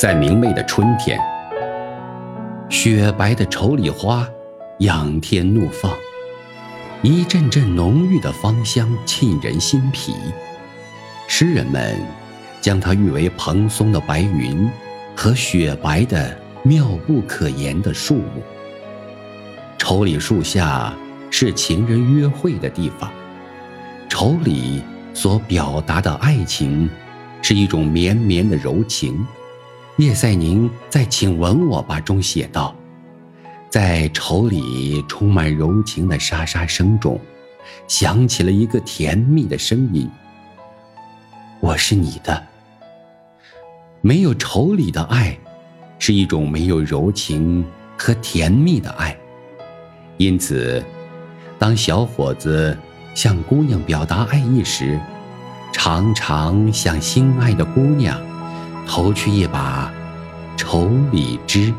[0.00, 1.20] 在明媚的春天，
[2.70, 4.26] 雪白的丑李花
[4.78, 5.92] 仰天怒放，
[7.02, 10.14] 一阵阵浓郁的芳香沁人心脾。
[11.28, 12.00] 诗人们
[12.62, 14.66] 将它誉为蓬松的白云
[15.14, 18.42] 和雪白的妙不可言的树木。
[19.76, 20.94] 丑李树下
[21.30, 23.12] 是情人约会的地方，
[24.08, 26.88] 丑李所表达的爱情
[27.42, 29.22] 是一种绵绵的柔情。
[30.00, 32.74] 叶赛宁在《请吻我吧》中写道
[33.68, 37.20] ：“在愁里充满柔情的沙沙声中，
[37.86, 40.10] 响起了一个甜蜜的声音。
[41.60, 42.42] 我是你的。
[44.00, 45.36] 没有愁里的爱，
[45.98, 47.62] 是一种没有柔情
[47.98, 49.14] 和甜蜜的爱。
[50.16, 50.82] 因此，
[51.58, 52.74] 当小伙子
[53.14, 54.98] 向姑娘表达爱意时，
[55.74, 58.18] 常常向心爱的姑娘。”
[58.90, 59.88] 投去一把
[60.56, 61.72] 愁李枝。